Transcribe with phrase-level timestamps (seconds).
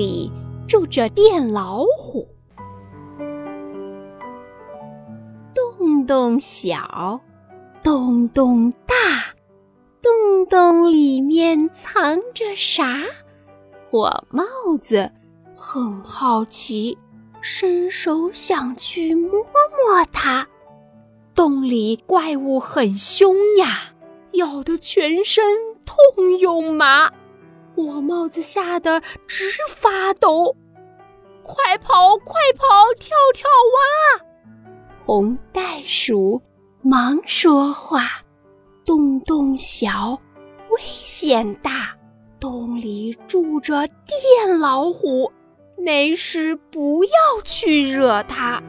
[0.00, 0.32] 里
[0.66, 2.26] 住着电老虎。
[5.54, 7.20] 洞洞小，
[7.82, 8.94] 洞洞大，
[10.00, 13.02] 洞洞里面藏着啥？
[13.84, 14.42] 火帽
[14.80, 15.12] 子
[15.54, 16.96] 很好奇，
[17.42, 20.48] 伸手想去摸摸它。
[21.34, 23.92] 洞里怪物很凶呀，
[24.32, 25.44] 咬得全身
[25.84, 27.12] 痛又麻。
[27.86, 30.54] 火帽子吓得直发抖，
[31.42, 32.66] 快跑快跑，
[32.98, 34.24] 跳跳蛙！
[34.98, 36.40] 红袋鼠
[36.82, 38.22] 忙说话：
[38.84, 40.20] 洞洞小，
[40.70, 41.96] 危险大，
[42.38, 45.32] 洞里住着电老虎，
[45.78, 47.10] 没事不要
[47.44, 48.62] 去惹它。